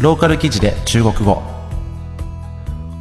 [0.00, 1.42] ローカル記事で中国語。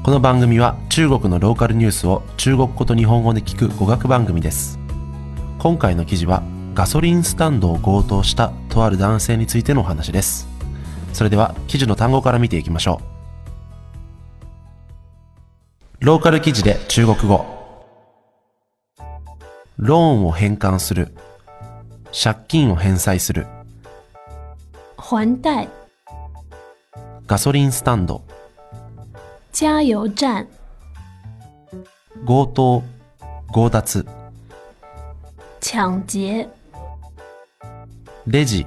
[0.01, 4.79] この番組は中国のローカルニュースを中国語と日本語で聞く語学番組です。
[5.59, 6.41] 今回の記事は
[6.73, 10.47] ガソリンスタンドを強盗したとある男性についてのお話です。
[11.13, 12.99] それでは記事の単語から見ていきましょ
[16.01, 16.03] う。
[16.03, 17.45] ローカル記事で中国語。
[19.77, 21.13] ローンを返還する。
[22.11, 23.45] 借金を返済する。
[24.97, 25.69] 还贷、
[27.27, 28.23] ガソリンスタンド。
[29.51, 30.47] 加油站、
[32.25, 32.83] 強盗
[33.53, 34.05] 強奪。
[35.59, 36.47] 抢劫、
[38.27, 38.65] レジ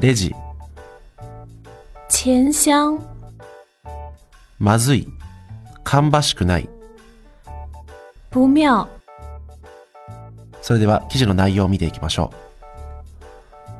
[0.00, 0.34] レジ。
[2.08, 2.98] 钱箱、
[4.58, 5.06] まずい。
[5.84, 6.68] 芳しくない。
[8.32, 8.88] 不妙、
[10.62, 12.36] それでは記事の内容を見ていきましょう。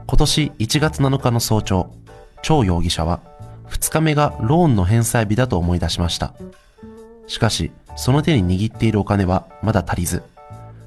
[0.07, 1.93] 今年1月7日の早朝
[2.43, 3.30] 張容疑者は
[3.81, 6.35] 2日目がローンの返済日だと思い出しました。
[7.27, 10.23] しかしその手に握っているお金はまだ足りず。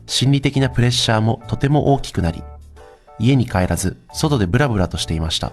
[0.06, 2.44] 心理的なプレッシャーもとても大きくなり
[3.20, 5.52] 家に帰らず外でブラブラとしていました。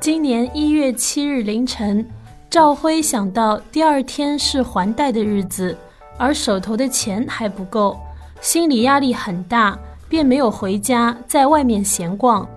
[0.00, 2.06] 今年一月七日凌晨，
[2.48, 5.76] 赵辉想到第二天是还贷的日子，
[6.16, 7.98] 而手头的钱还不够，
[8.40, 9.76] 心理压力很大，
[10.08, 12.48] 便没有回家，在外面闲逛。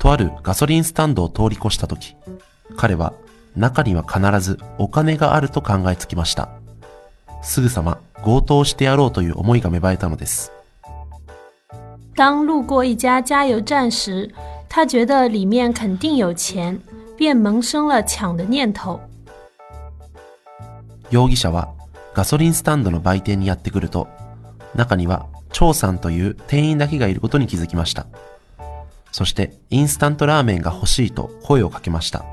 [0.00, 2.16] とあるガソリンスタンドを通り越した時
[2.76, 3.12] 彼は
[3.54, 6.48] 中には必ずお金があると考えつきました。
[7.42, 10.52] すぐさま強盗してやろうという思いが芽生えたのです。
[12.16, 14.32] 当路过一家加油站时，
[14.68, 16.78] 他觉得里面肯定有钱，
[17.18, 19.00] 便萌生了抢的念头。
[21.10, 21.68] 容疑者は
[22.14, 24.06] ガソリンスタンドの売店にやってくると
[24.74, 28.06] 中には張さんという店員だけがいることに気づきました
[29.12, 32.24] そしてインスタントラーメンが欲しいと声をかけました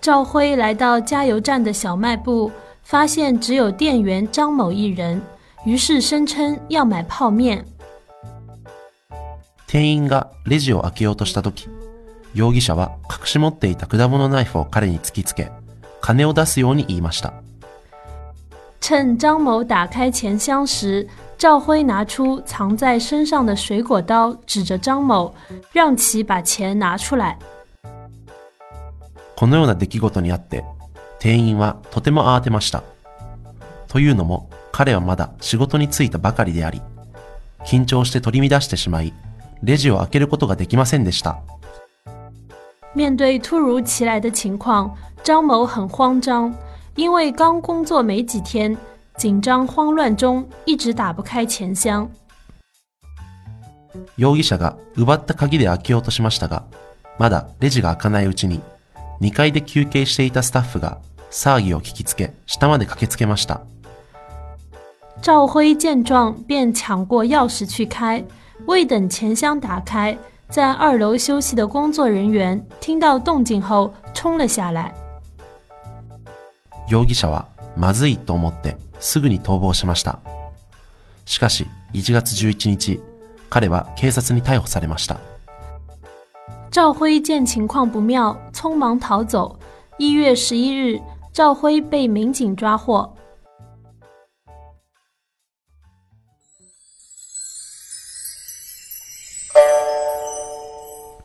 [0.00, 2.50] 赵辉来到加油站的小卖部，
[2.82, 5.20] 发现只有店员张某一人，
[5.64, 7.64] 于是声称要买泡面。
[9.66, 11.68] 店員がレジを開けようとした時
[12.34, 15.52] 容疑者は隠し持っていた果物ナイフを彼に突きつけ
[16.00, 17.34] 金を出すように言いました
[18.80, 21.06] 趁张某打开钱箱时，
[21.39, 25.33] 赵辉拿出藏在身上的水果刀，指着张某，
[25.71, 27.37] 让其把钱拿出来。
[29.35, 30.63] このような出来事にあって、
[31.19, 32.83] 店員はとても慌てました。
[33.87, 36.81] というのも、彼はまだ仕事に就いたばかりであり、
[37.65, 39.13] 緊張して取り乱してしまい、
[39.61, 41.37] レジを開けることができませんでした。
[42.93, 44.91] 面对突如其来的情况，
[45.21, 46.53] 张某很慌张，
[46.95, 48.77] 因为刚工作没几天，
[49.20, 52.08] 紧张慌乱中一直打不开钱箱。
[54.16, 56.64] 容疑者が奪った鍵で開けようとしましたが、
[57.18, 58.62] まだレジが開かないうちに、
[59.20, 61.00] 2階で休憩していたスタッフが
[61.30, 63.60] 騒ぎを聞きつけ、下まで駆けつけました。
[65.20, 68.24] 赵辉见状，便抢过钥匙去开，
[68.66, 70.16] 未等钱箱打开，
[70.48, 74.94] 在二楼休息的工作人员听到动静后冲了下来。
[76.88, 80.20] 容疑者はまずいと思ってすぐに逃亡しました。
[81.24, 83.00] しかし1月11日、
[83.48, 85.18] 彼は警察に逮捕されました。
[86.70, 89.58] 赵辉见情况不妙，匆忙逃走。
[89.98, 91.02] 一月十一日，
[91.32, 93.16] 赵辉被民警抓获。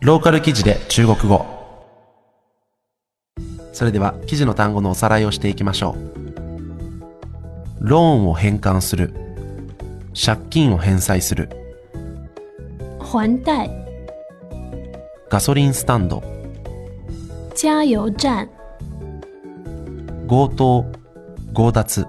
[0.02, 1.46] ローカル記事で中国語。
[3.74, 6.25] それでは記事の単語のおさらいをしていきましょう。
[7.80, 9.14] ローンを返還する。
[10.14, 11.50] 借金を返済する。
[13.00, 13.70] 还贷、
[15.30, 16.24] ガソリンスタンド。
[17.54, 18.50] 加油站、
[20.28, 20.86] 強盗。
[21.56, 22.06] 強奪。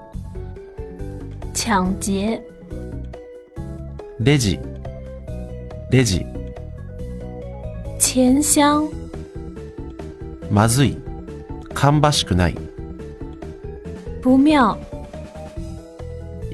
[1.55, 2.43] 抢劫、
[4.19, 4.59] レジ。
[5.91, 6.27] レジ。
[8.01, 8.91] 钱箱、
[10.51, 10.97] まずい。
[11.75, 12.59] 芳しくない。
[14.21, 14.77] 不妙、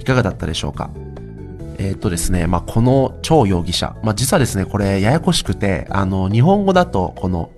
[0.03, 0.91] いかがだったでしょうか？
[1.79, 7.51] えーっとですね、まあ、この張容疑者、まあ、実はですね、これややこしくて、あの、日本語だと、この、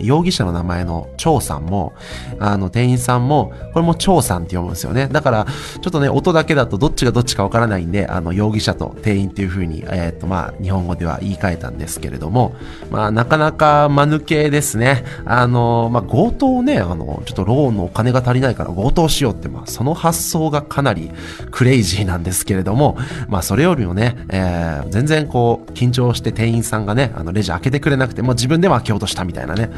[0.00, 1.94] 容疑者の名前の張さんも、
[2.38, 5.08] あの、店員さんも、これも張さんって読むんですよね。
[5.08, 5.46] だから、
[5.80, 12.54] ちょっとね、音だけだとどっちがどっちかわからないんで、あの、容疑者と店員っていう風に、えっ、ー、と、まあ、日本語では言い換えたんですけれども、
[12.90, 15.04] まあ、なかなか間抜けですね。
[15.24, 21.10] あの、まあ、強盗をね、あの、ちょっとローンのお金が足りないから強盗しようって、まあ、その発想がかなり
[21.50, 22.96] クレイジーなんですけれども、
[23.28, 29.70] まあ、それよりもね、えー、全然こう、緊張して店員さんがね、あの、レジ開けてくれなくて、もう自分でも開けようとしたみたいなね。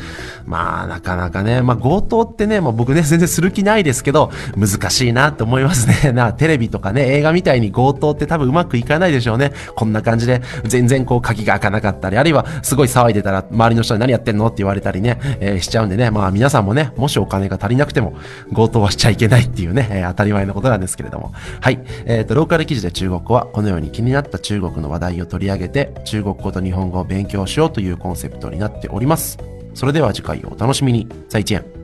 [0.46, 6.12] まあ、なかなかね、まあ、強盗ってね、まあ、僕ね、全然する気ないですけど、難しいなって思いますね。
[6.16, 9.52] な、テレビとかね、映画みたいに強盗って多分うまくいかないでしょうね。
[9.74, 18.14] こんな感じで、全然こう、鍵が開かなかったり、あるいは、すごい騒いでたら、周りの人に何やってんのって言われたりね、えー、しちゃうんでね、まあ、皆さんもね、もしお金が足りなくても、
[18.54, 21.32] 強盗はしちゃいけないっていうね、えー、当たり前のことなんですけれども。
[21.60, 21.80] はい。
[22.06, 29.57] えっ、ー、と、ローカル記事で中国語は、このように気になった中国の話題を取り上げて、中国語と日本語を勉強しようというコンセプトになっております。
[29.78, 31.06] それでは次回をお楽しみに。
[31.28, 31.77] 再见。